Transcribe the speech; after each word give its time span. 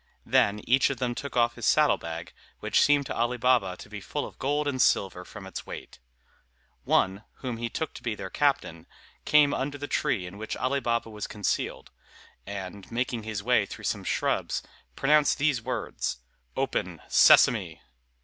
Then 0.25 0.61
each 0.63 0.89
of 0.89 0.97
them 0.97 1.13
took 1.13 1.37
off 1.37 1.53
his 1.53 1.67
saddle 1.67 1.99
bag, 1.99 2.33
which 2.59 2.81
seemed 2.81 3.05
to 3.05 3.15
Ali 3.15 3.37
Baba 3.37 3.77
to 3.77 3.87
be 3.87 4.01
full 4.01 4.25
of 4.25 4.39
gold 4.39 4.67
and 4.67 4.81
silver 4.81 5.23
from 5.23 5.45
its 5.45 5.67
weight. 5.67 5.99
One, 6.85 7.23
whom 7.43 7.57
he 7.57 7.69
took 7.69 7.93
to 7.93 8.01
be 8.01 8.15
their 8.15 8.31
captain, 8.31 8.87
came 9.25 9.53
under 9.53 9.77
the 9.77 9.87
tree 9.87 10.25
in 10.25 10.39
which 10.39 10.57
Ali 10.57 10.79
Baba 10.79 11.11
was 11.11 11.27
concealed; 11.27 11.91
and, 12.47 12.89
making 12.91 13.21
his 13.21 13.43
way 13.43 13.67
through 13.67 13.85
some 13.85 14.03
shrubs, 14.03 14.63
pronounced 14.95 15.37
these 15.37 15.61
words 15.61 16.17
"Open, 16.57 17.01
Sesame!" 17.07 17.79